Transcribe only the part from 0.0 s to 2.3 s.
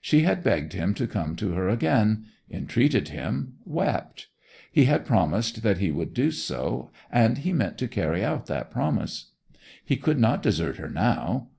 She had begged him to come to her again;